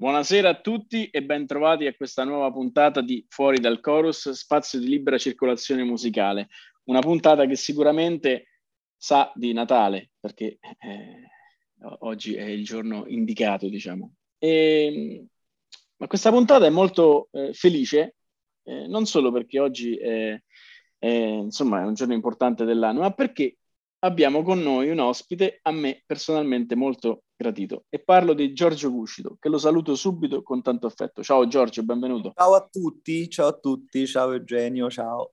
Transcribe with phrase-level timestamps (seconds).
[0.00, 4.88] Buonasera a tutti e bentrovati a questa nuova puntata di Fuori dal Chorus, spazio di
[4.88, 6.48] libera circolazione musicale.
[6.84, 8.46] Una puntata che sicuramente
[8.96, 11.28] sa di Natale, perché eh,
[11.98, 14.14] oggi è il giorno indicato, diciamo.
[14.38, 15.26] E,
[15.98, 18.14] ma questa puntata è molto eh, felice,
[18.62, 20.42] eh, non solo perché oggi è,
[20.96, 23.58] è, insomma, è un giorno importante dell'anno, ma perché
[24.00, 29.36] abbiamo con noi un ospite a me personalmente molto gratito e parlo di Giorgio Cuscito,
[29.38, 31.22] che lo saluto subito con tanto affetto.
[31.22, 32.32] Ciao Giorgio, benvenuto.
[32.34, 35.32] Ciao a tutti, ciao a tutti, ciao Eugenio, ciao.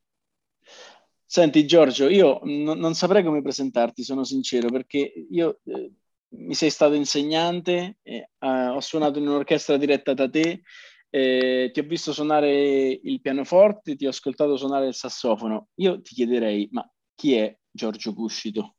[1.26, 5.92] Senti Giorgio, io n- non saprei come presentarti, sono sincero, perché io eh,
[6.30, 10.62] mi sei stato insegnante, eh, ho suonato in un'orchestra diretta da te,
[11.10, 15.70] eh, ti ho visto suonare il pianoforte, ti ho ascoltato suonare il sassofono.
[15.76, 18.76] Io ti chiederei, ma chi è Giorgio Cuscito?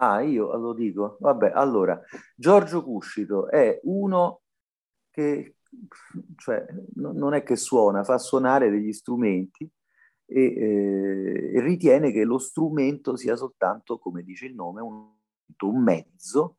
[0.00, 1.18] Ah, io lo dico.
[1.20, 2.00] Vabbè, allora,
[2.34, 4.40] Giorgio Cuscito è uno
[5.10, 5.56] che,
[6.36, 6.64] cioè,
[6.94, 9.70] no, non è che suona, fa suonare degli strumenti
[10.24, 15.12] e, eh, ritiene che lo strumento sia soltanto, come dice il nome, un,
[15.58, 16.56] un mezzo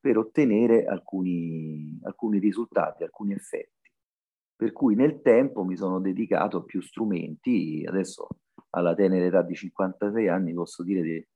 [0.00, 3.92] per ottenere alcuni, alcuni risultati, alcuni effetti.
[4.56, 8.28] Per cui nel tempo mi sono dedicato a più strumenti, adesso
[8.70, 11.26] alla tenera età di 56 anni posso dire di,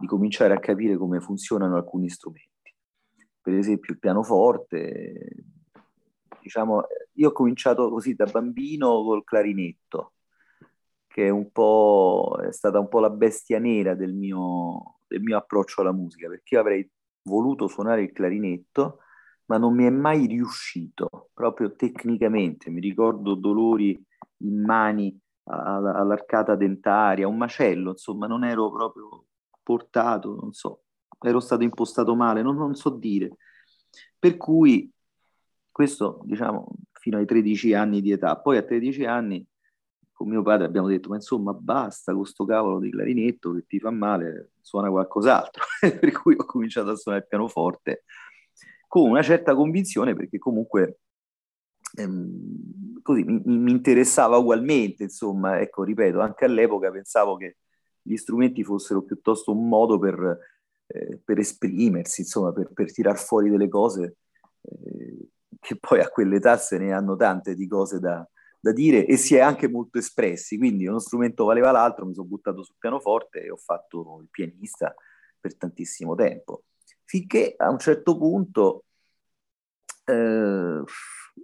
[0.00, 2.74] di cominciare a capire come funzionano alcuni strumenti.
[3.40, 5.34] Per esempio il pianoforte,
[6.40, 6.82] diciamo,
[7.14, 10.14] io ho cominciato così da bambino col clarinetto,
[11.06, 15.36] che è un po', è stata un po' la bestia nera del mio, del mio
[15.36, 16.90] approccio alla musica, perché io avrei
[17.24, 18.98] voluto suonare il clarinetto,
[19.46, 22.70] ma non mi è mai riuscito, proprio tecnicamente.
[22.70, 24.02] Mi ricordo dolori
[24.38, 29.26] in mani all'arcata dentaria, un macello, insomma, non ero proprio
[29.62, 30.84] portato, non so,
[31.20, 33.36] ero stato impostato male, non, non so dire.
[34.18, 34.90] Per cui
[35.70, 38.36] questo, diciamo, fino ai 13 anni di età.
[38.36, 39.44] Poi a 13 anni
[40.12, 43.80] con mio padre abbiamo detto, ma insomma, basta con sto cavolo di clarinetto che ti
[43.80, 45.64] fa male, suona qualcos'altro.
[45.80, 48.04] per cui ho cominciato a suonare il pianoforte
[48.86, 51.00] con una certa convinzione, perché comunque
[51.96, 57.58] ehm, così mi, mi, interessava ugualmente, insomma, ecco, ripeto, anche all'epoca pensavo che
[58.00, 60.38] gli strumenti fossero piuttosto un modo per,
[60.86, 64.16] eh, per esprimersi, insomma, per, per tirar fuori delle cose
[64.62, 65.28] eh,
[65.60, 68.26] che poi a quell'età se ne hanno tante di cose da,
[68.58, 72.26] da dire e si è anche molto espressi, quindi uno strumento valeva l'altro, mi sono
[72.26, 74.94] buttato sul pianoforte e ho fatto il pianista
[75.38, 76.64] per tantissimo tempo,
[77.04, 78.84] finché a un certo punto
[80.04, 80.82] eh,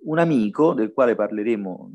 [0.02, 1.92] un amico del quale parleremo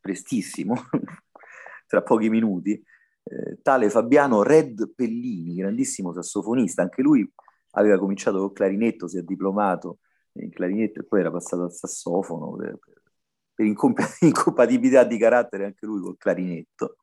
[0.00, 0.74] prestissimo,
[1.86, 7.28] tra pochi minuti, eh, tale Fabiano Red Pellini, grandissimo sassofonista, anche lui
[7.72, 9.98] aveva cominciato col clarinetto, si è diplomato
[10.34, 12.78] in clarinetto e poi era passato al sassofono per,
[13.54, 16.96] per incomp- incompatibilità di carattere anche lui col clarinetto.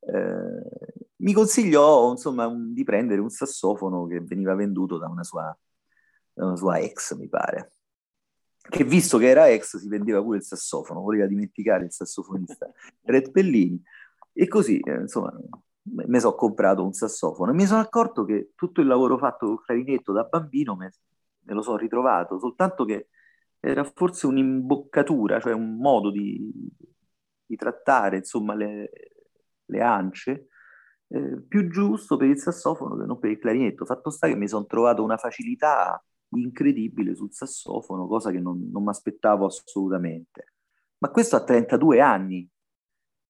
[0.00, 5.56] Eh, mi consigliò insomma un, di prendere un sassofono che veniva venduto da una sua,
[6.32, 7.72] da una sua ex, mi pare
[8.68, 12.70] che visto che era ex si vendeva pure il sassofono, voleva dimenticare il sassofonista
[13.02, 13.80] Red Pellini.
[14.32, 15.32] E così, eh, insomma,
[15.82, 19.62] mi sono comprato un sassofono e mi sono accorto che tutto il lavoro fatto col
[19.64, 20.92] clarinetto da bambino me,
[21.42, 23.08] me lo sono ritrovato, soltanto che
[23.60, 26.50] era forse un'imboccatura, cioè un modo di,
[27.46, 28.90] di trattare, insomma, le,
[29.66, 30.48] le ance,
[31.08, 33.84] eh, più giusto per il sassofono che non per il clarinetto.
[33.84, 36.02] Fatto sta che mi sono trovato una facilità
[36.38, 40.52] incredibile sul sassofono, cosa che non, non mi aspettavo assolutamente.
[40.98, 42.48] Ma questo a 32 anni.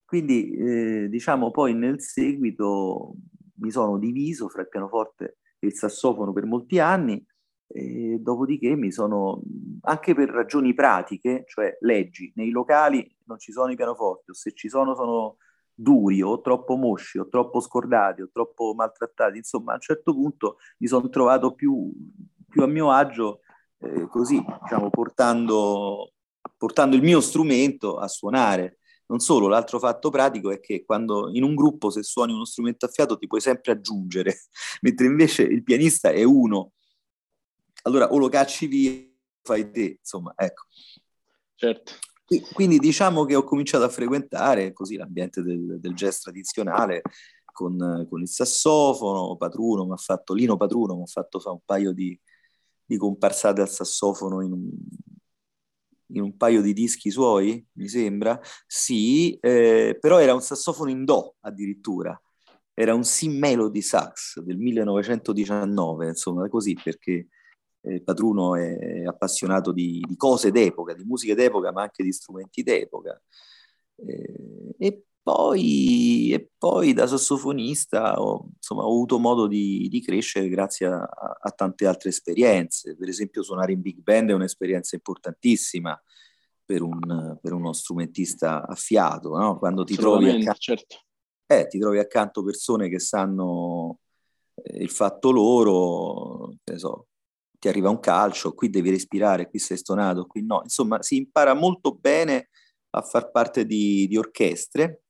[0.05, 3.15] Quindi, eh, diciamo, poi nel seguito
[3.57, 7.25] mi sono diviso fra il pianoforte e il sassofono per molti anni,
[7.67, 9.43] e dopodiché mi sono,
[9.83, 14.53] anche per ragioni pratiche, cioè leggi, nei locali non ci sono i pianoforti, o se
[14.53, 15.39] ci sono sono
[15.75, 20.59] duri o troppo mosci o troppo scordati o troppo maltrattati, insomma a un certo punto
[20.79, 21.91] mi sono trovato più
[22.55, 23.41] più a mio agio
[23.81, 26.13] eh, così, diciamo, portando,
[26.57, 28.79] portando il mio strumento a suonare.
[29.07, 32.87] Non solo, l'altro fatto pratico è che quando in un gruppo se suoni uno strumento
[32.87, 34.43] a fiato ti puoi sempre aggiungere,
[34.83, 36.73] mentre invece il pianista è uno
[37.83, 39.05] allora o lo cacci via,
[39.43, 40.63] fai te, insomma, ecco.
[41.57, 41.93] Certo.
[42.55, 47.03] Quindi diciamo che ho cominciato a frequentare così l'ambiente del, del jazz tradizionale
[47.53, 51.61] con, con, il sassofono, Patruno mi ha fatto, Lino Patruno mi ha fatto fare un
[51.65, 52.19] paio di,
[52.85, 54.71] di comparsate al sassofono in un,
[56.09, 58.39] in un, paio di dischi suoi, mi sembra.
[58.67, 62.19] Sì, eh, però era un sassofono in Do addirittura.
[62.73, 67.29] Era un Si Melody Sax del 1919, insomma, così perché
[67.83, 72.63] eh, Patruno è appassionato di, di, cose d'epoca, di musica d'epoca, ma anche di strumenti
[72.63, 73.21] d'epoca.
[73.97, 80.51] Eh, e, poi, e, poi, da sassofonista ho, insomma, ho avuto modo di, di crescere
[80.51, 82.95] grazie a, a, tante altre esperienze.
[82.95, 85.99] Per esempio, suonare in big band è un'esperienza importantissima
[86.63, 89.59] per, un, per uno strumentista affiato, no?
[89.59, 90.97] quando ti trovi, accanto, certo.
[91.47, 94.01] eh, ti trovi accanto persone che sanno
[94.57, 97.07] eh, il fatto loro, so,
[97.59, 100.61] ti arriva un calcio, qui devi respirare, qui sei stonato, qui no.
[100.65, 102.51] Insomma, si impara molto bene
[102.91, 105.04] a far parte di, di orchestre.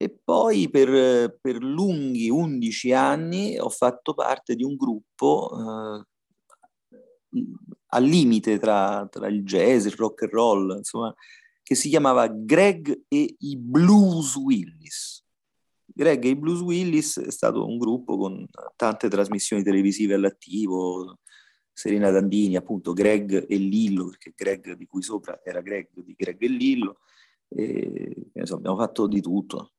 [0.00, 7.40] E poi per, per, lunghi 11 anni ho fatto parte di un gruppo eh,
[7.86, 11.12] al limite tra, tra, il jazz, il rock and roll, insomma,
[11.64, 15.24] che si chiamava Greg e i Blues Willis.
[15.84, 18.46] Greg e i Blues Willis è stato un gruppo con
[18.76, 21.18] tante trasmissioni televisive all'attivo,
[21.72, 26.40] Serena Dandini, appunto Greg e Lillo, perché Greg di cui sopra era Greg di Greg
[26.40, 26.98] e Lillo,
[27.48, 29.72] e, so, abbiamo fatto di tutto,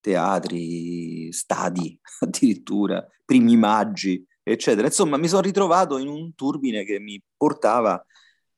[0.00, 4.86] teatri, stadi addirittura, primi maggi, eccetera.
[4.86, 8.02] Insomma, mi sono ritrovato in un turbine che mi portava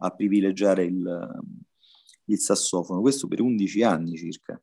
[0.02, 1.42] a privilegiare il,
[2.24, 4.60] il sassofono, questo per 11 anni circa.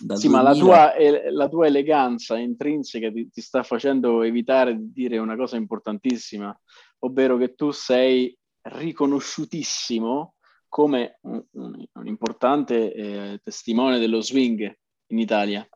[0.00, 0.36] Sì, 2000...
[0.36, 0.92] ma la tua,
[1.30, 6.58] la tua, eleganza intrinseca ti, ti, sta facendo evitare di dire una cosa importantissima,
[7.00, 10.36] ovvero che tu sei riconosciutissimo
[10.68, 14.74] come un, un, un importante eh, testimone dello swing
[15.10, 15.66] in Italia.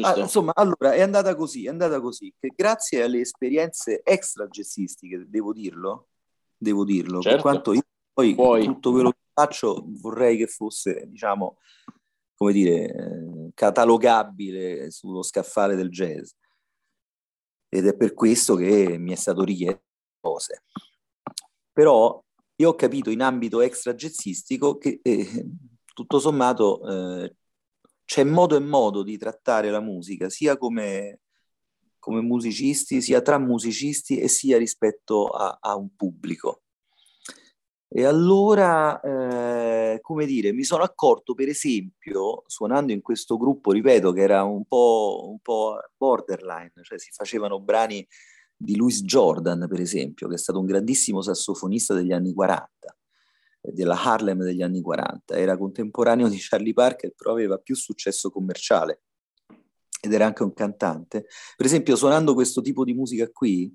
[0.00, 5.24] Ah, insomma, allora è andata così, è andata così, che grazie alle esperienze extra jazzistiche,
[5.28, 6.08] devo dirlo,
[6.56, 7.30] devo dirlo, certo.
[7.30, 7.82] per quanto io
[8.12, 8.64] poi Puoi.
[8.64, 11.58] tutto quello che faccio vorrei che fosse, diciamo,
[12.34, 16.30] come dire, eh, catalogabile sullo scaffale del jazz.
[17.68, 19.82] Ed è per questo che mi è stato richiesto
[20.20, 20.64] cose.
[21.72, 22.20] Però
[22.56, 25.46] io ho capito in ambito extra jazzistico che eh,
[25.94, 27.36] tutto sommato eh,
[28.08, 31.20] c'è modo e modo di trattare la musica, sia come,
[31.98, 36.62] come musicisti, sia tra musicisti e sia rispetto a, a un pubblico.
[37.86, 44.12] E allora, eh, come dire, mi sono accorto, per esempio, suonando in questo gruppo, ripeto,
[44.12, 48.06] che era un po', un po borderline, cioè si facevano brani
[48.56, 52.97] di Louis Jordan, per esempio, che è stato un grandissimo sassofonista degli anni 40, eh,
[53.72, 55.34] della Harlem degli anni 40.
[55.36, 59.02] Era contemporaneo di Charlie Parker, però aveva più successo commerciale
[60.00, 61.26] ed era anche un cantante.
[61.56, 63.74] Per esempio, suonando questo tipo di musica qui,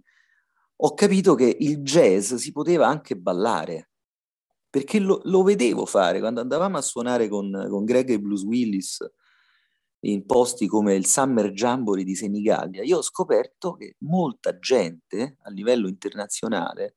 [0.76, 3.90] ho capito che il jazz si poteva anche ballare
[4.70, 8.98] perché lo, lo, vedevo fare quando andavamo a suonare con, con Greg e Blues Willis
[10.06, 15.50] in posti come il Summer Jamboree di Senigallia, io ho scoperto che molta gente a
[15.52, 16.96] livello internazionale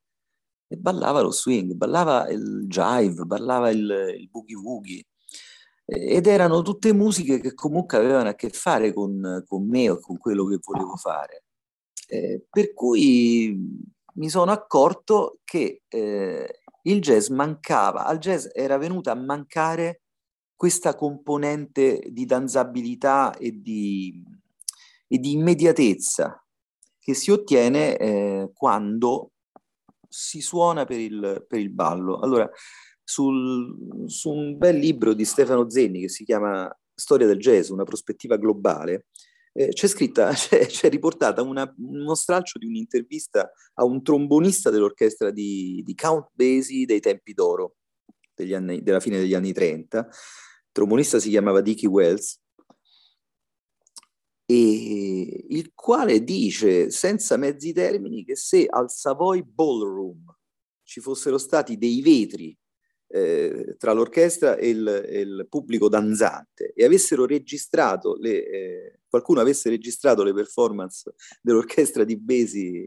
[0.69, 5.05] ballava lo swing, ballava il jive, ballava il, il boogie woogie
[5.89, 10.19] ed erano tutte musiche che comunque avevano a che fare con, con me o con
[10.19, 11.45] quello che volevo fare.
[12.09, 13.57] Eh, per cui
[14.15, 20.03] mi sono accorto che eh, il jazz mancava, al jazz era venuta a mancare
[20.57, 24.21] questa componente di danzabilità e di,
[25.07, 26.43] e di immediatezza
[26.99, 29.33] che si ottiene eh, quando
[30.09, 32.19] si suona per il, per il ballo.
[32.19, 32.51] Allora,
[33.03, 37.85] sul, su un bel libro di Stefano Zenni che si chiama Storia del jazz, una
[37.85, 39.07] prospettiva globale,
[39.53, 45.31] eh, c'è scritta, c'è, c'è riportata una, uno stralcio di un'intervista a un trombonista dell'orchestra
[45.31, 47.77] di, di Count Basie dei tempi d'oro,
[48.53, 49.99] anni, della fine degli anni 30.
[49.99, 52.41] Il trombonista si chiamava Dickie Wells,
[54.47, 60.33] e il quale dice senza mezzi termini che se al Savoy Ballroom
[60.85, 62.57] ci fossero stati dei vetri
[63.09, 69.41] eh, tra l'orchestra e il, e il, pubblico danzante e avessero registrato le, eh, qualcuno
[69.41, 72.87] avesse registrato le performance dell'orchestra di Besi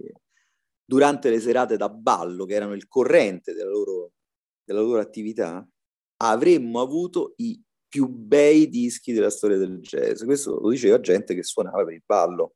[0.86, 4.14] durante le serate da ballo, che erano il corrente della loro,
[4.64, 5.68] della loro attività,
[6.18, 10.24] avremmo avuto i più bei dischi della storia del jazz.
[10.24, 12.54] Questo lo diceva gente che suonava per il ballo.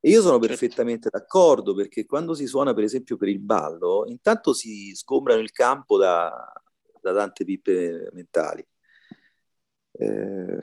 [0.00, 0.46] E io sono certo.
[0.46, 5.50] perfettamente d'accordo perché quando si suona, per esempio, per il ballo, intanto si sgombrano il
[5.50, 6.30] campo da,
[7.00, 8.64] da tante pippe mentali.
[9.92, 10.58] Eh,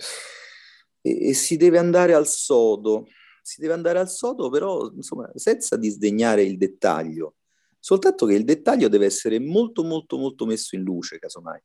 [1.01, 3.08] e, e, si deve andare al sodo,
[3.41, 7.38] si deve andare al sodo però insomma, senza disdegnare il dettaglio,
[7.79, 11.60] soltanto che il dettaglio deve essere molto molto molto messo in luce, casomai,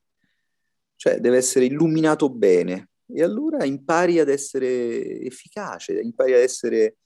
[0.97, 2.91] cioè deve essere illuminato bene.
[3.07, 6.97] E allora impari ad essere efficace, impari ad essere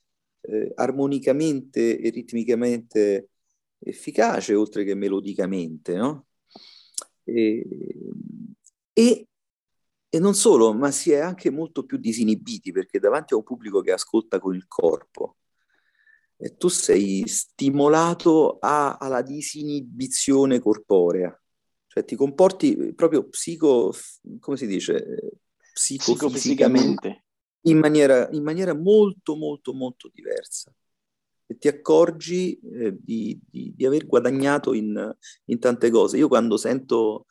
[0.41, 3.29] eh, armonicamente e ritmicamente
[3.79, 6.27] efficace oltre che melodicamente, no?
[7.25, 7.67] E,
[8.93, 9.27] e,
[10.09, 13.81] e, non solo, ma si è anche molto più disinibiti perché davanti a un pubblico
[13.81, 15.37] che ascolta con il corpo,
[16.57, 21.40] tu sei stimolato a, alla disinibizione corporea,
[22.01, 23.93] cioè ti comporti proprio psico,
[24.39, 25.39] come si dice,
[25.73, 27.25] psicofisicamente?
[27.65, 30.75] In maniera, in maniera molto molto molto diversa.
[31.47, 35.15] E ti accorgi eh, di, di, di, aver guadagnato in,
[35.47, 36.17] in, tante cose.
[36.17, 37.27] Io quando sento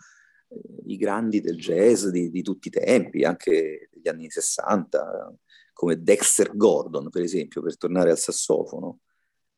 [0.50, 5.34] eh, i grandi del jazz di, di, tutti i tempi, anche degli anni 60,
[5.74, 9.00] come Dexter Gordon, per esempio, per tornare al sassofono,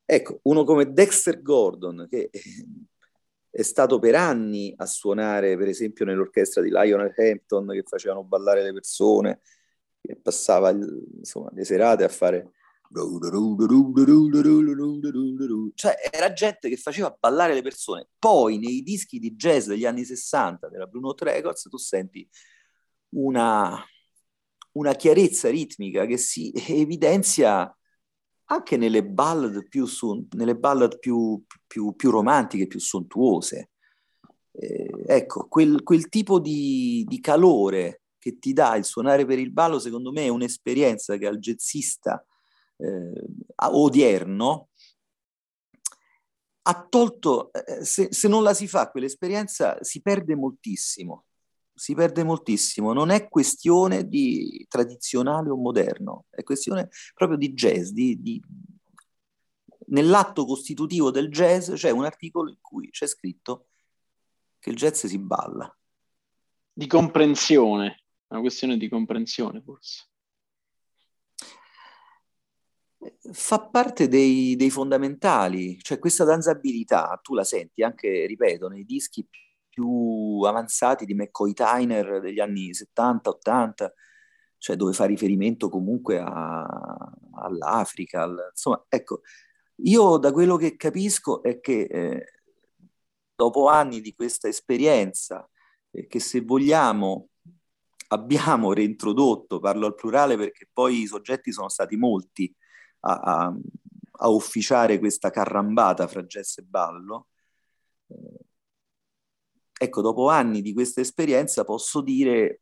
[0.06, 2.30] ecco, uno come Dexter Gordon, che
[3.52, 8.64] è stato per anni a suonare, per esempio, nell'orchestra di Lionel Hampton, che facevano ballare
[8.64, 9.42] le persone,
[10.02, 12.52] che passava insomma, le serate a fare
[15.76, 18.10] cioè era gente che faceva ballare le persone.
[18.20, 22.28] Poi nei dischi di jazz degli anni 60 della Blue Note Records tu senti
[23.16, 23.82] una,
[24.74, 27.74] una chiarezza ritmica che si evidenzia
[28.52, 33.72] anche nelle ballad più, su, nelle ballad più, più, più romantiche, più sontuose.
[34.52, 39.52] Eh, ecco, quel, quel tipo di, di, calore che ti dà il suonare per il
[39.52, 42.24] ballo, secondo me è un'esperienza che al jazzista
[42.76, 43.24] eh,
[43.56, 44.70] odierno
[46.64, 51.26] ha tolto, eh, se, se, non la si fa quell'esperienza si perde moltissimo,
[51.82, 57.90] si perde moltissimo, non è questione di tradizionale o moderno, è questione proprio di jazz,
[57.90, 58.40] di, di...
[59.88, 63.70] nell'atto costitutivo del jazz c'è un articolo in cui c'è scritto
[64.60, 65.76] che il jazz si balla.
[66.72, 70.06] Di comprensione, è una questione di comprensione forse
[73.32, 79.26] fa parte dei, dei, fondamentali, cioè questa danzabilità, tu la senti anche, ripeto, nei dischi
[79.28, 79.42] più
[80.46, 83.90] avanzati di McCoy Tyner degli anni 70-80,
[84.58, 86.66] cioè dove fa riferimento comunque a,
[87.34, 89.22] all'Africa, al, insomma, ecco,
[89.84, 92.26] io da quello che capisco è che eh,
[93.36, 95.48] dopo anni di questa esperienza,
[95.92, 97.30] eh, che se vogliamo
[98.12, 102.54] abbiamo reintrodotto, parlo al plurale perché poi i soggetti sono stati molti,
[103.02, 103.56] a, a,
[104.12, 107.28] a ufficiare questa carrambata fra jazz e ballo.
[108.08, 108.46] Eh,
[109.82, 112.62] ecco, dopo anni di questa esperienza posso dire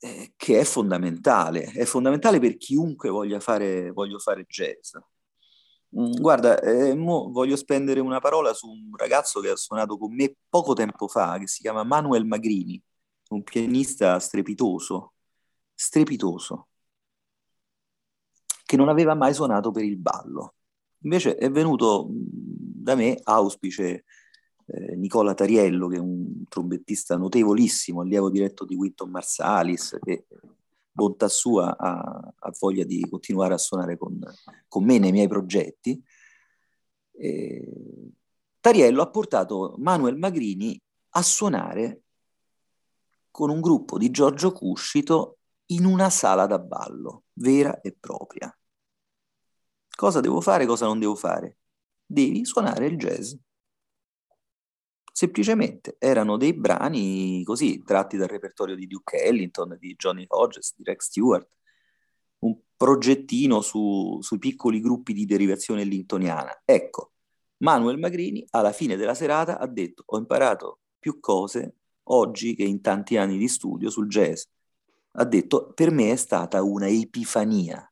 [0.00, 4.96] eh, che è fondamentale, è fondamentale per chiunque voglia fare, fare jazz.
[5.98, 10.36] Mm, guarda, eh, voglio spendere una parola su un ragazzo che ha suonato con me
[10.48, 12.80] poco tempo fa, che si chiama Manuel Magrini,
[13.30, 15.14] un pianista strepitoso,
[15.74, 16.68] strepitoso
[18.64, 20.56] che non aveva mai suonato per il ballo.
[21.04, 24.04] Invece è venuto da me auspice
[24.70, 30.26] eh, Nicola Tariello, che è un trombettista notevolissimo, allievo diretto di Winton Marsalis, che
[30.90, 34.18] bontà sua ha, ha voglia di continuare a suonare con,
[34.66, 36.02] con me nei miei progetti.
[37.12, 38.12] E
[38.60, 42.02] Tariello ha portato Manuel Magrini a suonare
[43.30, 48.52] con un gruppo di Giorgio Cuscito in una sala da ballo vera e propria.
[49.94, 51.58] Cosa devo fare, cosa non devo fare?
[52.04, 53.34] Devi suonare il jazz.
[55.18, 60.84] Semplicemente erano dei brani così, tratti dal repertorio di Duke Ellington, di Johnny Hodges, di
[60.84, 61.48] Rex Stewart,
[62.44, 66.62] un progettino su, sui piccoli gruppi di derivazione ellingtoniana.
[66.64, 67.14] Ecco,
[67.64, 72.80] Manuel Magrini alla fine della serata ha detto ho imparato più cose oggi che in
[72.80, 74.44] tanti anni di studio sul jazz.
[75.14, 77.84] Ha detto per me è stata una epifania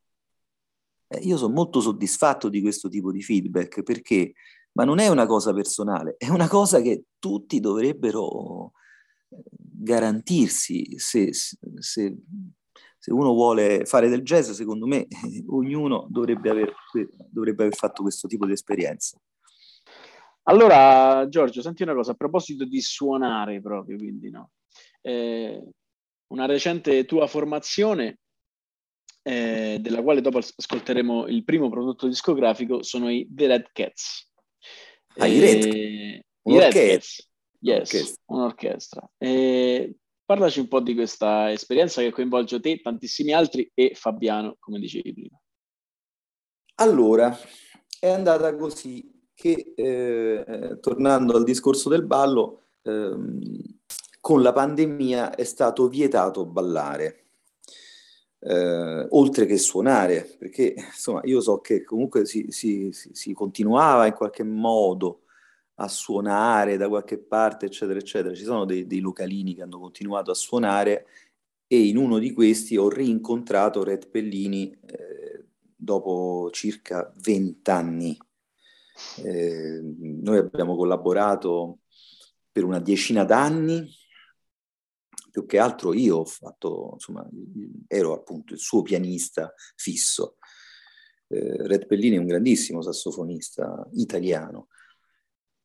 [1.08, 4.32] eh, io sono molto soddisfatto di questo tipo di feedback perché,
[4.76, 8.72] ma non è una cosa personale, è una cosa che tutti dovrebbero
[9.30, 12.16] eh, garantirsi se, se,
[12.98, 15.06] se uno vuole fare del jazz, secondo me
[15.48, 16.74] ognuno dovrebbe aver,
[17.30, 19.18] dovrebbe aver fatto questo tipo di esperienza.
[20.48, 24.50] Allora, Giorgio, senti una cosa, a proposito di suonare proprio, quindi no.
[25.00, 25.70] Eh,
[26.28, 28.18] una recente tua formazione
[29.22, 34.34] eh, della quale dopo ascolteremo il primo prodotto discografico, sono i The Red Cats.
[35.18, 37.28] Ah, i Red, eh, i Red Cats.
[37.60, 38.22] Yes, un'orchestra.
[38.26, 39.10] un'orchestra.
[39.18, 44.78] E parlaci un po' di questa esperienza che coinvolge te, tantissimi altri e Fabiano, come
[44.78, 45.40] dicevi prima.
[46.76, 47.36] Allora,
[47.98, 53.40] è andata così che, eh, tornando al discorso del ballo, ehm,
[54.20, 57.25] con la pandemia è stato vietato ballare.
[58.48, 64.12] Eh, oltre che suonare, perché insomma io so che comunque si, si, si, continuava in
[64.12, 65.22] qualche modo
[65.78, 68.32] a suonare da qualche parte, eccetera, eccetera.
[68.34, 71.06] Ci sono dei, dei localini che hanno continuato a suonare
[71.66, 78.16] e in uno di questi ho rincontrato Red Pellini eh, dopo circa vent'anni.
[79.24, 81.80] Eh, noi abbiamo collaborato
[82.52, 83.92] per una decina d'anni,
[85.36, 87.28] più che altro io ho fatto, insomma,
[87.88, 90.38] ero appunto il suo pianista fisso.
[91.26, 94.68] Eh, Red Pellini è un grandissimo sassofonista italiano.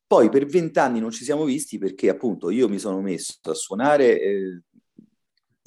[0.05, 4.19] Poi per vent'anni non ci siamo visti perché appunto io mi sono messo a suonare
[4.19, 4.61] eh,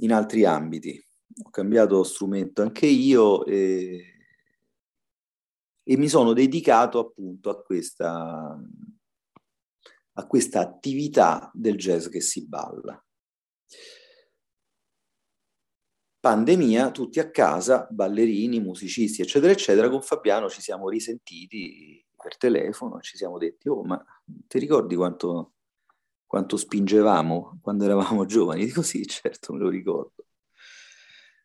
[0.01, 1.03] in altri ambiti.
[1.43, 4.05] Ho cambiato strumento anche io e,
[5.83, 8.55] e mi sono dedicato appunto a questa,
[10.13, 13.03] a questa attività del jazz che si balla.
[16.25, 19.91] Pandemia, tutti a casa, ballerini, musicisti, eccetera, eccetera.
[19.91, 25.53] Con Fabiano ci siamo risentiti per telefono ci siamo detti, oh, ma ti ricordi quanto,
[26.25, 28.65] quanto spingevamo quando eravamo giovani?
[28.65, 30.25] Dico sì, certo, me lo ricordo.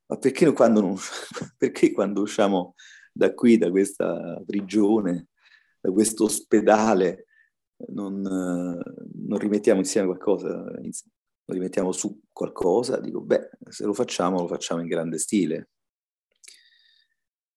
[0.06, 0.96] Ma perché quando, non,
[1.58, 2.76] perché quando usciamo
[3.12, 5.28] da qui, da questa prigione,
[5.82, 7.26] da questo ospedale,
[7.88, 10.64] non, non rimettiamo insieme qualcosa,
[11.50, 13.00] non rimettiamo su qualcosa?
[13.00, 15.70] Dico, beh, se lo facciamo, lo facciamo in grande stile.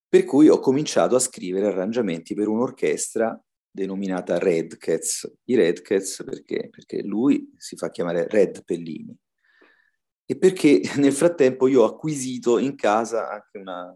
[0.09, 3.38] Per cui ho cominciato a scrivere arrangiamenti per un'orchestra
[3.70, 5.31] denominata Red Cats.
[5.44, 6.68] I Red Cats perché?
[6.70, 9.14] Perché lui si fa chiamare Red Pellini.
[10.24, 13.94] E perché nel frattempo io ho acquisito in casa anche una,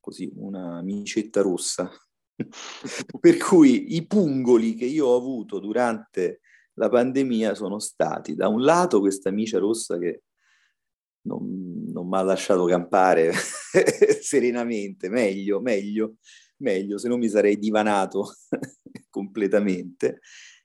[0.00, 1.88] così, una micetta rossa.
[3.20, 6.40] per cui i pungoli che io ho avuto durante
[6.74, 10.22] la pandemia sono stati da un lato questa micia rossa che
[11.22, 13.32] non, non mi ha lasciato campare
[14.20, 16.16] serenamente, meglio, meglio,
[16.58, 18.34] meglio, se no mi sarei divanato
[19.08, 20.20] completamente.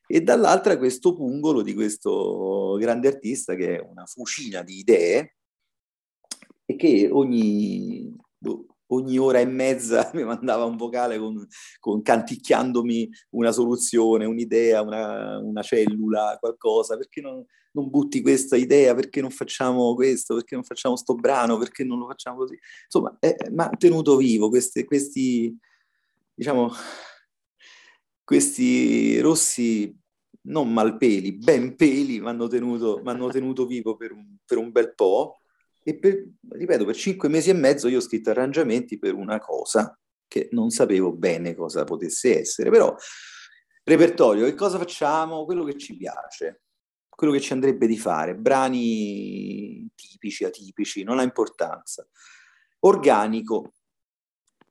[0.07, 5.35] E dall'altra questo pungolo di questo grande artista che è una fucina di idee
[6.65, 11.45] e che ogni, boh, ogni ora e mezza mi mandava un vocale con,
[11.79, 18.95] con canticchiandomi una soluzione, un'idea, una, una cellula, qualcosa, perché non, non, butti questa idea,
[18.95, 22.57] perché non facciamo questo, perché non facciamo sto brano, perché non lo facciamo così.
[22.85, 25.55] Insomma, è mantenuto vivo questi, questi
[26.33, 26.71] diciamo,
[28.23, 29.95] questi rossi
[30.41, 35.38] non malpeli, ben peli, mi hanno tenuto, tenuto vivo per un, per un bel po'
[35.81, 39.97] E per, ripeto, per cinque mesi e mezzo io ho scritto arrangiamenti per una cosa
[40.27, 42.95] che non sapevo bene cosa potesse essere, però
[43.83, 45.45] repertorio, che cosa facciamo?
[45.45, 46.61] Quello che ci piace,
[47.09, 52.07] quello che ci andrebbe di fare, brani tipici, atipici, non ha importanza.
[52.81, 53.73] Organico,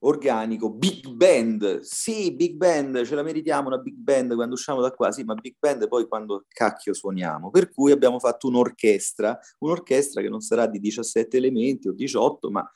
[0.01, 4.93] organico, big band, sì, big band, ce la meritiamo una big band quando usciamo da
[4.93, 7.51] qua, sì, ma big band poi quando cacchio suoniamo.
[7.51, 12.73] Per cui abbiamo fatto un'orchestra, un'orchestra che non sarà di 17 elementi o 18, ma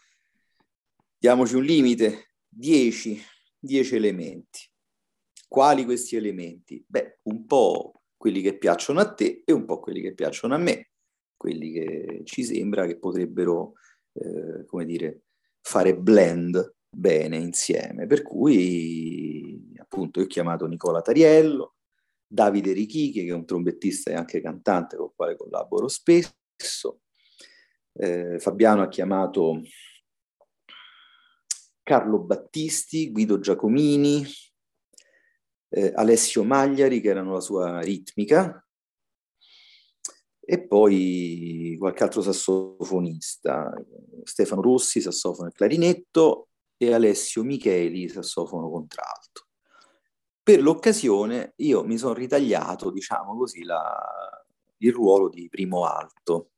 [1.17, 3.21] diamoci un limite, 10,
[3.59, 4.61] 10 elementi.
[5.47, 6.85] Quali questi elementi?
[6.87, 10.59] Beh, un po' quelli che piacciono a te e un po' quelli che piacciono a
[10.59, 10.91] me,
[11.37, 13.75] quelli che ci sembra che potrebbero,
[14.15, 15.23] eh, come dire,
[15.61, 18.07] fare blend bene insieme.
[18.07, 21.77] Per cui appunto ho chiamato Nicola Tariello,
[22.27, 27.01] Davide Richichi, che è un trombettista e anche cantante con il quale collaboro spesso.
[27.95, 29.61] Eh, Fabiano ha chiamato
[31.83, 34.25] Carlo Battisti, Guido Giacomini,
[35.69, 38.67] eh, Alessio Magliari, che erano la sua ritmica,
[40.45, 43.73] e poi qualche altro sassofonista,
[44.25, 46.49] Stefano Rossi, sassofono e clarinetto,
[46.87, 49.47] e Alessio Micheli, sassofono contralto.
[50.43, 54.45] Per l'occasione io mi sono ritagliato, diciamo così, la,
[54.79, 56.51] il ruolo di primo alto,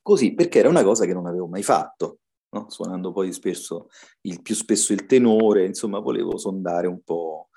[0.00, 2.70] così perché era una cosa che non avevo mai fatto, no?
[2.70, 3.88] suonando poi spesso
[4.22, 7.50] il, più spesso il tenore, insomma volevo sondare un po'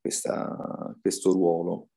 [0.00, 1.88] questa, questo ruolo.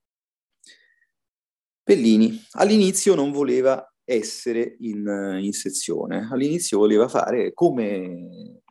[1.84, 6.30] Pellini all'inizio non voleva essere in, in sezione.
[6.32, 8.62] All'inizio voleva fare come,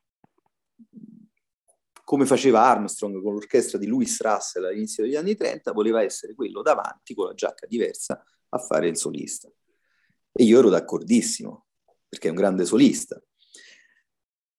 [2.05, 6.63] come faceva Armstrong con l'orchestra di Louis Russell all'inizio degli anni 30, voleva essere quello
[6.63, 9.51] davanti con la giacca diversa a fare il solista.
[10.33, 11.67] E io ero d'accordissimo,
[12.09, 13.21] perché è un grande solista.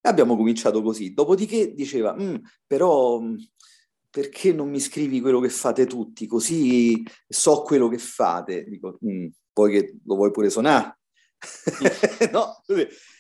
[0.01, 1.13] E abbiamo cominciato così.
[1.13, 2.35] Dopodiché diceva, mm,
[2.67, 3.35] però mm,
[4.09, 6.27] perché non mi scrivi quello che fate tutti?
[6.27, 8.65] Così so quello che fate.
[8.65, 10.99] Dico, mm, poi che lo vuoi pure suonare?
[12.33, 12.61] no?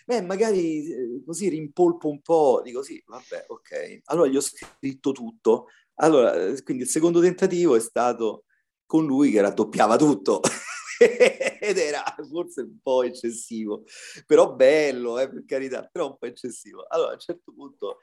[0.05, 4.01] Beh, magari eh, così rimpolpo un po', dico sì, vabbè, ok.
[4.05, 5.67] Allora gli ho scritto tutto.
[5.95, 8.43] Allora, eh, quindi il secondo tentativo è stato
[8.85, 10.41] con lui che raddoppiava tutto.
[11.61, 13.83] ed era forse un po' eccessivo,
[14.25, 16.85] però bello, eh, per carità, però un po' eccessivo.
[16.89, 17.99] Allora a un certo punto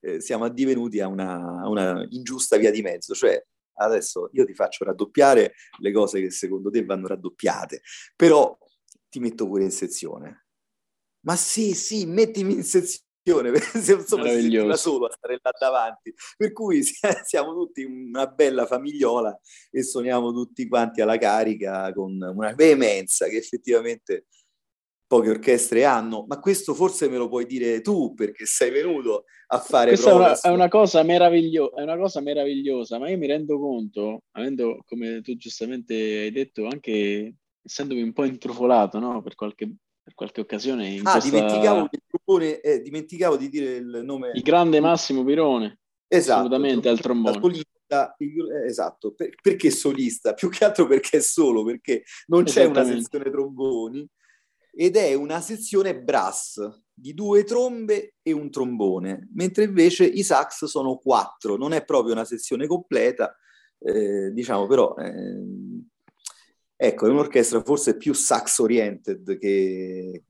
[0.00, 3.40] eh, siamo addivenuti a una, a una ingiusta via di mezzo, cioè
[3.78, 7.82] adesso io ti faccio raddoppiare le cose che secondo te vanno raddoppiate,
[8.16, 8.56] però
[9.08, 10.46] ti metto pure in sezione.
[11.20, 13.06] Ma sì, sì, mettimi in sezione
[13.60, 16.14] se insomma si da solo a stare là davanti.
[16.36, 16.82] Per cui
[17.24, 19.38] siamo tutti una bella famigliola
[19.70, 24.26] e suoniamo tutti quanti alla carica con una veemenza che effettivamente
[25.08, 29.58] poche orchestre hanno, ma questo forse me lo puoi dire tu perché sei venuto a
[29.58, 33.26] fare Questa è una, è una, cosa meraviglio- è una cosa meravigliosa, ma io mi
[33.26, 39.22] rendo conto, avendo, come tu giustamente hai detto, anche essendomi un po' intrufolato no?
[39.22, 40.88] per, qualche, per qualche occasione.
[40.88, 41.30] In ah, questa...
[41.30, 44.32] dimenticavo, trombone, eh, dimenticavo di dire il nome.
[44.34, 45.78] Il grande Massimo Pirone.
[46.06, 46.40] Esatto.
[46.40, 47.40] Assolutamente al trombone.
[47.88, 50.34] Eh, esatto, per, perché solista?
[50.34, 54.06] Più che altro perché è solo, perché non c'è una sezione tromboni
[54.80, 56.60] ed è una sezione brass
[56.94, 62.12] di due trombe e un trombone, mentre invece i sax sono quattro, non è proprio
[62.12, 63.36] una sezione completa,
[63.80, 64.94] eh, diciamo però...
[64.94, 65.82] Eh,
[66.76, 70.22] ecco, è un'orchestra forse più sax oriented che,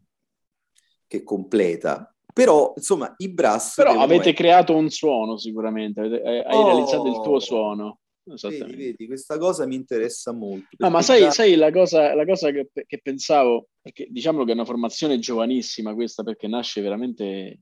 [1.07, 2.11] che completa.
[2.33, 3.75] Però, insomma, i brass...
[3.75, 4.35] Però avete essere...
[4.35, 7.99] creato un suono sicuramente, avete, hai oh, realizzato il tuo suono.
[8.35, 10.69] Vedi, vedi, questa cosa mi interessa molto.
[10.79, 11.31] No, ma sai, già...
[11.31, 15.95] sai la cosa, la cosa che, che, pensavo, perché diciamo che è una formazione giovanissima
[15.95, 17.61] questa, perché nasce veramente,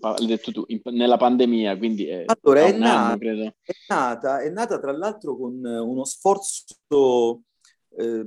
[0.00, 4.50] l'hai detto tu, in, nella pandemia, quindi è, allora, è, nata, anno, è, nata, è
[4.50, 7.42] nata tra l'altro con uno sforzo
[7.96, 8.26] eh,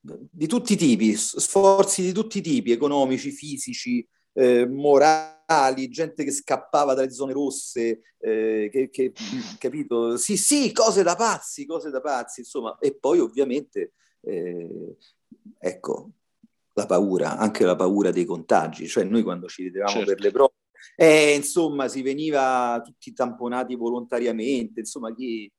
[0.00, 4.06] di tutti i tipi, sforzi di tutti i tipi, economici, fisici,
[4.36, 9.12] eh, morali, gente che scappava dalle zone rosse, eh, che, che,
[9.58, 10.18] capito?
[10.18, 12.76] Sì, sì, cose da pazzi, cose da pazzi, insomma.
[12.78, 14.96] E poi ovviamente, eh,
[15.58, 16.10] ecco,
[16.74, 18.86] la paura, anche la paura dei contagi.
[18.86, 20.12] Cioè noi quando ci vedevamo certo.
[20.12, 20.52] per le prove,
[20.96, 25.50] eh, insomma, si veniva tutti tamponati volontariamente, insomma, chi...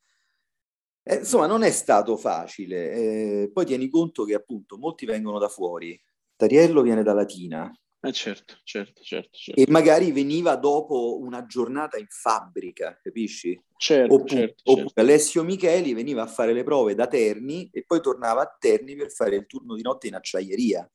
[1.02, 2.92] Eh, insomma, non è stato facile.
[2.92, 6.00] Eh, poi tieni conto che appunto molti vengono da fuori.
[6.36, 7.72] Tariello viene da Latina,
[8.08, 9.62] eh certo, certo, certo, certo.
[9.62, 13.60] E magari veniva dopo una giornata in fabbrica, capisci?
[13.78, 15.02] Certo, oppure, certo, oppure certo.
[15.02, 19.12] Alessio Micheli veniva a fare le prove da Terni e poi tornava a Terni per
[19.12, 20.89] fare il turno di notte in acciaieria.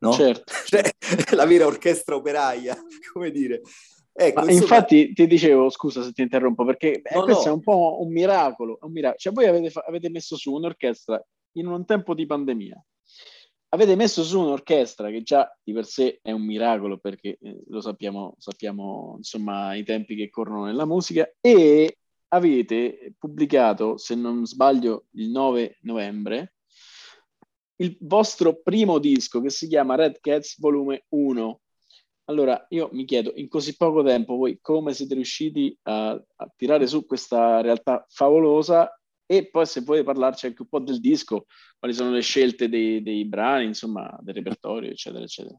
[0.00, 0.12] No?
[0.12, 0.52] Certo.
[0.66, 0.82] Cioè,
[1.34, 2.76] la vera orchestra operaia,
[3.12, 3.62] come dire.
[4.12, 4.60] Ecco, insomma...
[4.60, 7.50] Infatti ti dicevo, scusa se ti interrompo, perché no, questo no.
[7.50, 9.18] è un po' un miracolo, un miracolo.
[9.18, 11.22] Cioè voi avete, avete messo su un'orchestra
[11.56, 12.84] in un tempo di pandemia,
[13.74, 17.80] avete messo su un'orchestra che già di per sé è un miracolo perché eh, lo
[17.80, 25.06] sappiamo, sappiamo insomma i tempi che corrono nella musica e avete pubblicato, se non sbaglio,
[25.12, 26.54] il 9 novembre
[27.76, 31.60] il vostro primo disco che si chiama Red Cats Volume 1.
[32.26, 36.86] Allora, io mi chiedo, in così poco tempo voi come siete riusciti a, a tirare
[36.86, 38.88] su questa realtà favolosa
[39.26, 41.46] e poi se vuoi parlarci anche un po' del disco,
[41.78, 45.56] quali sono le scelte dei, dei brani, insomma, del repertorio, eccetera, eccetera.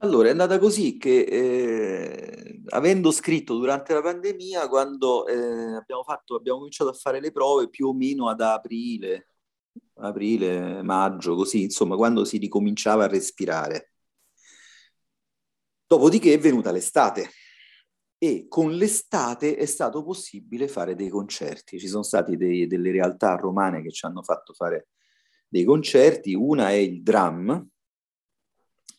[0.00, 6.36] Allora, è andata così che eh, avendo scritto durante la pandemia, quando eh, abbiamo, fatto,
[6.36, 9.30] abbiamo cominciato a fare le prove più o meno ad aprile,
[9.94, 13.92] aprile, maggio, così, insomma, quando si ricominciava a respirare.
[15.86, 17.30] Dopodiché è venuta l'estate
[18.18, 21.78] e con l'estate è stato possibile fare dei concerti.
[21.78, 24.88] Ci sono state delle realtà romane che ci hanno fatto fare
[25.48, 26.34] dei concerti.
[26.34, 27.66] Una è il Dram.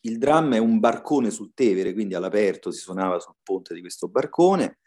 [0.02, 4.08] Il Dram è un barcone sul Tevere, quindi all'aperto si suonava sul ponte di questo
[4.08, 4.80] barcone.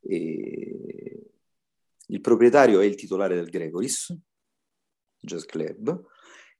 [0.00, 1.32] E
[2.06, 4.16] il proprietario è il titolare del Gregoris
[5.18, 6.06] Jazz Club.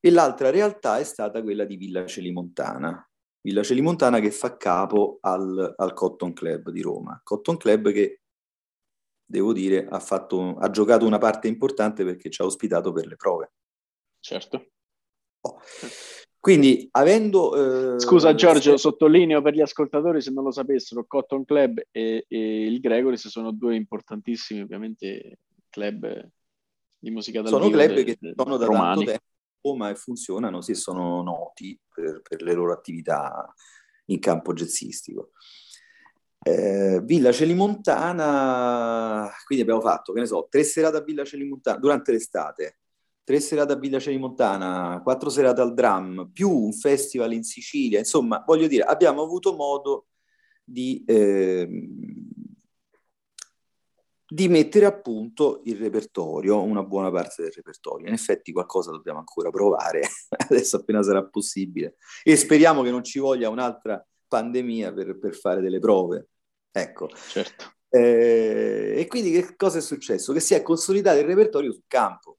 [0.00, 3.09] E l'altra realtà è stata quella di Villa Celimontana,
[3.44, 7.20] Villa Celimontana che fa capo al, al, Cotton Club di Roma.
[7.22, 8.22] Cotton Club che,
[9.22, 13.16] devo dire, ha, fatto, ha, giocato una parte importante perché ci ha ospitato per le
[13.16, 13.52] prove.
[14.18, 14.70] Certo.
[15.42, 15.61] Oh.
[16.40, 17.96] Quindi, avendo...
[17.96, 18.78] Eh, Scusa Giorgio, se...
[18.78, 23.52] sottolineo per gli ascoltatori, se non lo sapessero, Cotton Club e, e il Gregoris sono
[23.52, 26.30] due importantissimi, ovviamente, club
[26.98, 27.78] di musica dal sono vivo.
[27.78, 29.04] Sono club de, che sono da romani.
[29.04, 29.34] tanto tempo,
[29.72, 33.53] ma funzionano se sono noti per, per le loro attività
[34.07, 35.31] in campo jazzistico.
[36.46, 42.12] Eh, Villa Celimontana, quindi abbiamo fatto, che ne so, tre serate a Villa Celimontana durante
[42.12, 42.81] l'estate,
[43.24, 48.42] tre serate a Villa Celimontana, quattro serate al Dram, più un festival in Sicilia, insomma,
[48.46, 50.09] voglio dire, abbiamo avuto modo
[50.62, 51.66] di, eh,
[54.35, 58.09] di mettere a punto il repertorio, una buona parte del repertorio.
[58.09, 60.03] In effetti qualcosa dobbiamo ancora provare,
[60.51, 61.94] adesso appena sarà possibile,
[62.25, 66.31] e speriamo che non ci voglia un'altra pandemia per, per fare delle prove.
[66.73, 67.09] Ecco.
[67.14, 67.75] Certo.
[67.88, 70.33] Eh, e quindi che cosa è successo?
[70.33, 72.38] Che si è consolidato il repertorio sul campo.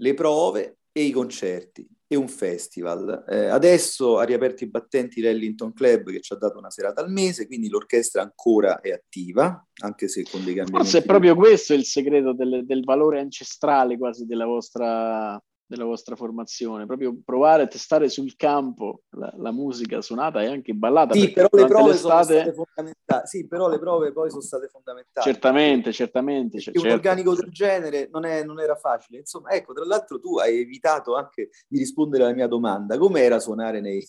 [0.00, 3.24] Le prove e i concerti e un festival.
[3.28, 7.12] Eh, adesso ha riaperto i battenti l'Ellington Club che ci ha dato una serata al
[7.12, 10.90] mese, quindi l'orchestra ancora è attiva, anche se con dei cambiamenti.
[10.90, 16.16] Forse è proprio questo il segreto del, del valore ancestrale quasi della vostra della vostra
[16.16, 21.12] formazione, proprio provare a testare sul campo la, la musica suonata e anche ballata.
[21.12, 23.26] Sì però, le prove sono state fondamentali.
[23.26, 25.30] sì, però le prove poi sono state fondamentali.
[25.30, 26.58] Certamente, certamente.
[26.58, 26.80] Certo.
[26.80, 29.18] Un organico del genere non, è, non, era facile.
[29.18, 32.96] Insomma, ecco, tra l'altro tu hai evitato anche di rispondere alla mia domanda.
[32.96, 34.02] Com'era suonare nei,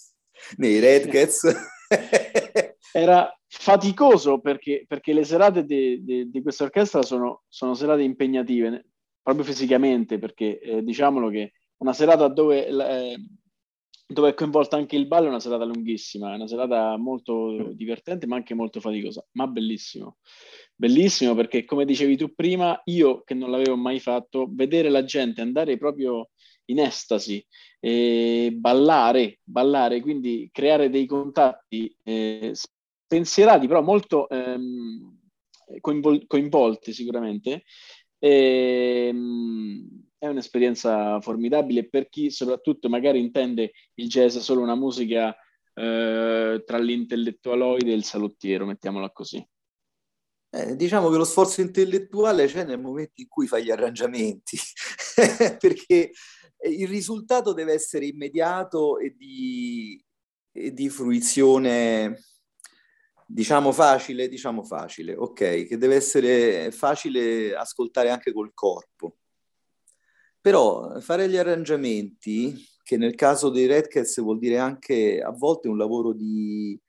[0.55, 1.53] nei Red Cats?
[2.93, 8.85] era faticoso perché, perché le serate di, di, di questa orchestra sono, sono serate impegnative
[9.21, 13.17] proprio fisicamente, perché eh, diciamolo che una serata dove, eh,
[14.07, 18.27] dove, è coinvolta anche il ballo è una serata lunghissima, è una serata molto divertente
[18.27, 20.17] ma anche molto faticosa, ma bellissimo.
[20.75, 25.41] Bellissimo perché come dicevi tu prima, io che non l'avevo mai fatto, vedere la gente
[25.41, 26.29] andare proprio
[26.65, 27.45] in estasi
[27.79, 35.17] e ballare, ballare, quindi creare dei contatti eh, spensierati, però molto ehm,
[35.81, 37.63] coinvol- coinvolti sicuramente,
[38.19, 45.33] e, ehm, è un'esperienza formidabile per chi soprattutto magari intende il jazz solo una musica
[45.73, 49.43] eh, tra l'intellettualoide e il salottiero, mettiamola così.
[50.51, 54.57] Eh, diciamo che lo sforzo intellettuale c'è nel momento in cui fai gli arrangiamenti,
[55.59, 56.11] perché
[56.69, 60.03] il risultato deve essere immediato e di,
[60.51, 62.19] e di fruizione
[63.31, 69.17] Diciamo facile, diciamo facile, ok, che deve essere facile ascoltare anche col corpo.
[70.41, 75.77] Però fare gli arrangiamenti, che nel caso dei Redcats vuol dire anche a volte un
[75.77, 76.79] lavoro di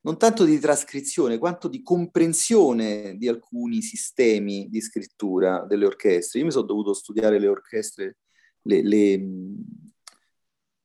[0.00, 6.38] non tanto di trascrizione quanto di comprensione di alcuni sistemi di scrittura delle orchestre.
[6.38, 8.16] Io mi sono dovuto studiare le orchestre,
[8.62, 9.28] le, le,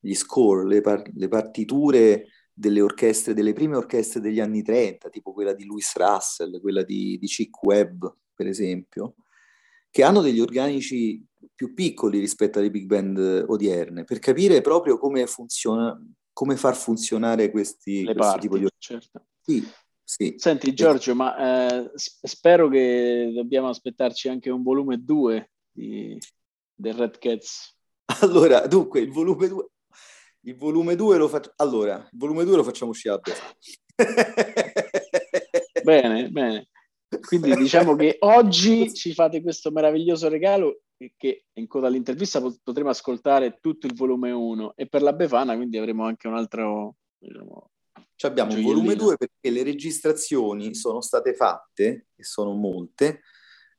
[0.02, 5.34] gli score, le, par- le partiture delle orchestre, delle prime orchestre degli anni 30, tipo
[5.34, 9.16] quella di Louis Russell, quella di, di Chick Webb, per esempio,
[9.90, 15.26] che hanno degli organici più piccoli rispetto alle big band odierne, per capire proprio come
[15.28, 16.00] funziona,
[16.34, 19.28] come far funzionare questi, Le parti, tipo di certo.
[19.42, 19.68] Sì,
[20.04, 20.36] sì.
[20.38, 26.18] Senti Giorgio, ma eh, spero che dobbiamo aspettarci anche un volume 2 di,
[26.74, 27.76] del Red Cats.
[28.22, 29.70] Allora, dunque, il volume 2,
[30.42, 31.54] il volume 2 lo faccio...
[31.58, 33.22] Allora, il volume 2 lo facciamo uscire a
[35.84, 36.68] Bene, bene.
[37.20, 40.82] Quindi diciamo che oggi ci fate questo meraviglioso regalo
[41.18, 45.78] che in coda all'intervista potremo ascoltare tutto il volume 1 e per la Befana quindi
[45.78, 46.96] avremo anche un altro...
[47.18, 47.72] Diciamo,
[48.22, 53.22] abbiamo un volume 2 perché le registrazioni sono state fatte, e sono molte,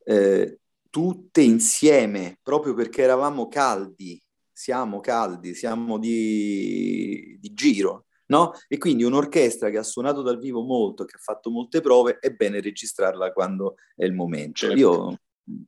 [0.05, 0.59] eh,
[0.91, 4.21] tutte insieme, proprio perché eravamo caldi
[4.63, 8.53] siamo caldi, siamo di, di giro, no?
[8.69, 12.31] E quindi un'orchestra che ha suonato dal vivo molto, che ha fatto molte prove, è
[12.31, 14.67] bene registrarla quando è il momento.
[14.67, 14.77] Certo.
[14.77, 15.19] Io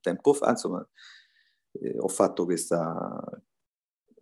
[0.00, 0.88] tempo fa, insomma,
[1.72, 3.20] eh, ho fatto questa,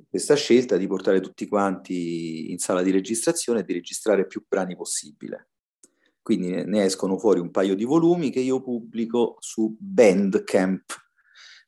[0.09, 4.75] questa scelta di portare tutti quanti in sala di registrazione e di registrare più brani
[4.75, 5.51] possibile.
[6.23, 11.02] Quindi ne escono fuori un paio di volumi che io pubblico su Bandcamp,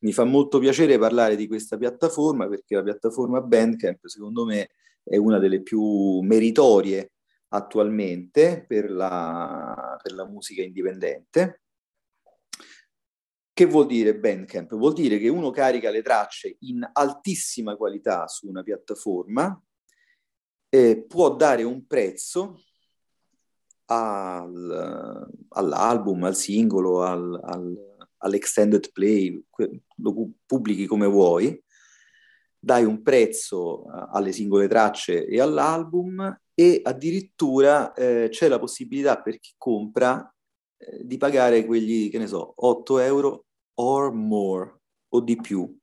[0.04, 4.70] mi fa molto piacere parlare di questa piattaforma perché la piattaforma Bandcamp secondo me
[5.02, 7.12] è una delle più meritorie
[7.48, 11.62] attualmente per la, per la musica indipendente.
[13.52, 14.74] Che vuol dire Bandcamp?
[14.74, 19.58] Vuol dire che uno carica le tracce in altissima qualità su una piattaforma,
[20.68, 22.60] eh, può dare un prezzo
[23.86, 27.93] al, all'album, al singolo, al, al
[28.24, 29.42] all'extended play,
[29.96, 31.62] lo pubblichi come vuoi,
[32.58, 39.38] dai un prezzo alle singole tracce e all'album e addirittura eh, c'è la possibilità per
[39.38, 40.34] chi compra
[40.78, 45.76] eh, di pagare quegli, che ne so, 8 euro or more o di più.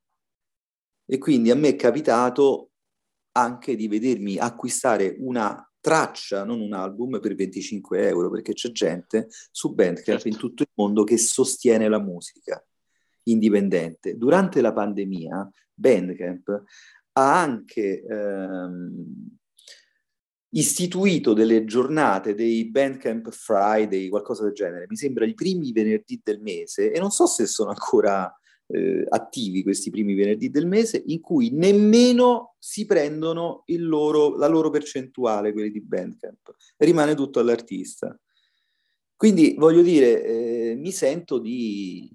[1.06, 2.71] E quindi a me è capitato
[3.34, 9.27] anche di vedermi acquistare una traccia, non un album, per 25 euro, perché c'è gente
[9.51, 10.27] su Bandcamp certo.
[10.27, 12.63] in tutto il mondo che sostiene la musica
[13.23, 14.15] indipendente.
[14.15, 16.63] Durante la pandemia, Bandcamp
[17.13, 19.05] ha anche ehm,
[20.53, 26.41] istituito delle giornate, dei Bandcamp Friday, qualcosa del genere, mi sembra i primi venerdì del
[26.41, 28.33] mese, e non so se sono ancora
[28.71, 34.69] eh, attivi questi primi venerdì del mese, in cui nemmeno si prendono loro, la loro
[34.69, 38.17] percentuale, quelli di Bandcamp, rimane tutto all'artista.
[39.15, 42.10] Quindi voglio dire, eh, mi sento di,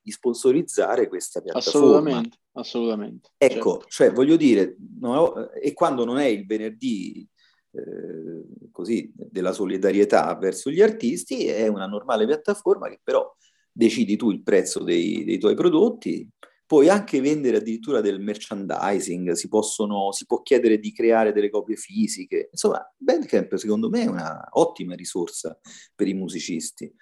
[0.00, 1.88] di, sponsorizzare questa piattaforma.
[1.88, 3.30] Assolutamente, assolutamente.
[3.36, 3.88] Ecco, certo.
[3.88, 7.28] cioè voglio dire, no, e quando non è il venerdì
[7.72, 13.30] eh, così, della solidarietà verso gli artisti, è una normale piattaforma che però
[13.78, 16.28] decidi tu il prezzo dei, dei tuoi prodotti,
[16.66, 21.76] puoi anche vendere addirittura del merchandising, si, possono, si può chiedere di creare delle copie
[21.76, 22.48] fisiche.
[22.50, 25.56] Insomma, Bandcamp secondo me è una ottima risorsa
[25.94, 26.92] per i musicisti.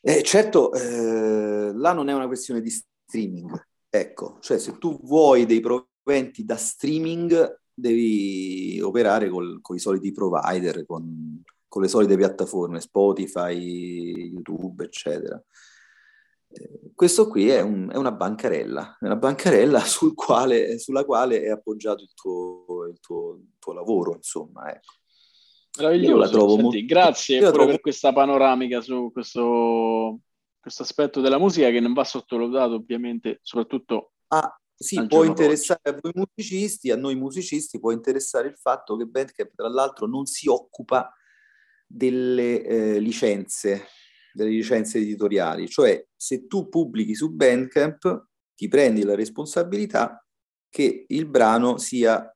[0.00, 5.46] Eh, certo, eh, là non è una questione di streaming, ecco, cioè se tu vuoi
[5.46, 11.42] dei proventi da streaming devi operare col, con i soliti provider, con,
[11.74, 15.42] con le solite piattaforme, Spotify, YouTube, eccetera.
[16.48, 21.42] Eh, questo qui è, un, è, una bancarella, è una bancarella sul quale, sulla quale
[21.42, 24.70] è appoggiato il tuo, il tuo, il tuo lavoro, insomma.
[24.70, 24.92] Ecco.
[25.78, 26.84] Meraviglioso, la trovo Senti, molto...
[26.86, 27.70] grazie pure trovo...
[27.70, 30.20] per questa panoramica su questo,
[30.60, 35.98] questo aspetto della musica che non va sottovalutato ovviamente, soprattutto ah, sì, può interessare a
[36.00, 40.48] voi musicisti, a noi musicisti può interessare il fatto che Bandcamp tra l'altro non si
[40.48, 41.12] occupa
[41.86, 43.86] delle eh, licenze,
[44.32, 50.24] delle licenze editoriali, cioè se tu pubblichi su Bandcamp ti prendi la responsabilità
[50.68, 52.28] che il brano sia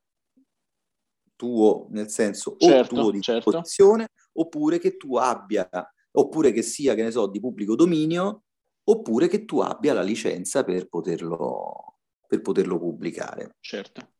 [1.35, 3.51] tuo, nel senso certo, o tuo di certo.
[3.51, 5.69] posizione, oppure che tu abbia,
[6.11, 8.43] oppure che sia, che ne so, di pubblico dominio,
[8.83, 13.55] oppure che tu abbia la licenza per poterlo, per poterlo pubblicare.
[13.61, 14.13] Certo.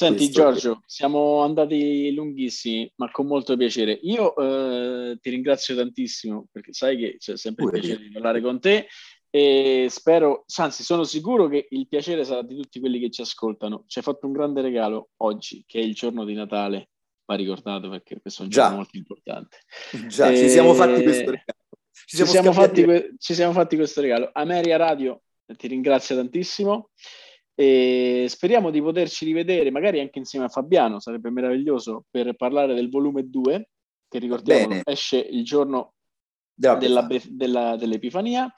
[0.00, 0.82] Senti Questo Giorgio, è...
[0.86, 3.92] siamo andati lunghissimi, ma con molto piacere.
[4.04, 8.58] Io eh, ti ringrazio tantissimo perché sai che c'è sempre il piacere di parlare con
[8.58, 8.86] te
[9.28, 13.84] e spero, anzi sono sicuro che il piacere sarà di tutti quelli che ci ascoltano.
[13.86, 16.88] Ci hai fatto un grande regalo oggi, che è il giorno di Natale,
[17.26, 18.76] va ricordato perché questo è un giorno Già.
[18.76, 19.58] molto importante.
[20.08, 20.36] Già, e...
[20.38, 21.58] ci siamo fatti questo regalo.
[22.06, 24.30] Ci siamo, ci siamo, fatti, ci siamo fatti questo regalo.
[24.32, 25.20] Ameria Radio
[25.58, 26.88] ti ringrazio tantissimo.
[27.54, 32.88] E speriamo di poterci rivedere, magari anche insieme a Fabiano, sarebbe meraviglioso, per parlare del
[32.88, 33.68] volume 2,
[34.08, 34.82] che ricordiamo Bene.
[34.84, 35.94] esce il giorno
[36.54, 38.52] della, della, dell'Epifania.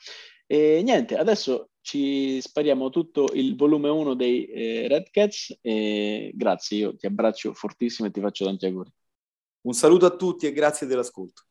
[0.47, 6.79] E niente, adesso ci spariamo tutto il volume 1 dei eh, Red Cats e grazie,
[6.79, 8.91] io ti abbraccio fortissimo e ti faccio tanti auguri.
[9.63, 11.45] Un saluto a tutti e grazie dell'ascolto.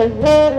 [0.00, 0.49] Música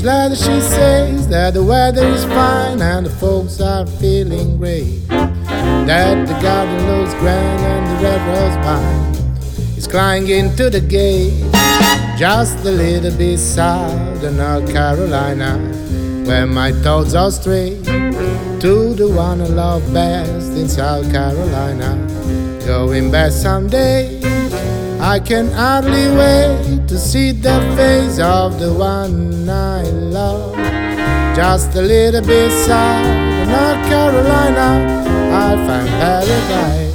[0.00, 5.06] each she says that the weather is fine and the folks are feeling great.
[5.08, 11.44] That the garden looks grand and the red rose vine is climbing into the gate.
[12.18, 15.58] Just a little bit south of North Carolina
[16.26, 21.96] where my thoughts are straight to the one I love best in South Carolina.
[22.66, 24.19] Going back someday,
[25.02, 30.54] I can hardly wait to see the face of the one I love.
[31.34, 34.68] Just a little bit south of North Carolina,
[35.32, 36.89] I'll find paradise.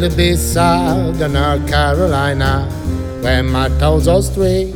[0.00, 2.64] Little bit south of North Carolina,
[3.20, 4.72] where my toes are straight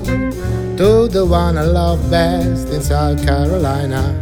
[0.77, 4.21] to the one I love best in South Carolina.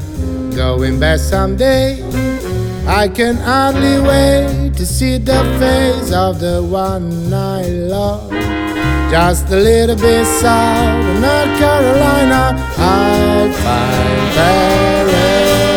[0.55, 2.01] Going back someday,
[2.87, 8.31] I can hardly wait to see the face of the one I love.
[9.11, 15.72] Just a little bit south of North Carolina, I'll find paradise.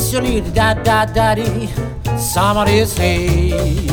[0.00, 1.68] silly da da daddy,
[2.18, 3.90] somebody's haze.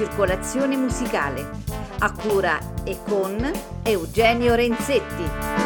[0.00, 1.46] Circolazione musicale,
[1.98, 3.38] a cura e con
[3.82, 5.59] Eugenio Renzetti.